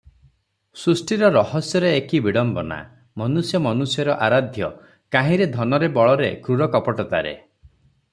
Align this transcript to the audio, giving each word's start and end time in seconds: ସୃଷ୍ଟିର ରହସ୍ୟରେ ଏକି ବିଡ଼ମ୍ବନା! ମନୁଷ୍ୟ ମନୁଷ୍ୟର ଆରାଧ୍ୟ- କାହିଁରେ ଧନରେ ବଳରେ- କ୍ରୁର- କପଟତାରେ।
ସୃଷ୍ଟିର 0.83 1.27
ରହସ୍ୟରେ 1.33 1.91
ଏକି 1.97 2.21
ବିଡ଼ମ୍ବନା! 2.27 2.77
ମନୁଷ୍ୟ 3.23 3.61
ମନୁଷ୍ୟର 3.65 4.15
ଆରାଧ୍ୟ- 4.29 4.71
କାହିଁରେ 5.17 5.49
ଧନରେ 5.59 5.91
ବଳରେ- 5.99 6.35
କ୍ରୁର- 6.49 6.71
କପଟତାରେ। 6.77 7.37